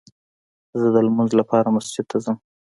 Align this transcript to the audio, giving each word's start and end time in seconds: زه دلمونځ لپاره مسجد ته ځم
زه 0.79 0.87
دلمونځ 0.95 1.31
لپاره 1.39 1.73
مسجد 1.75 2.05
ته 2.11 2.17
ځم 2.23 2.37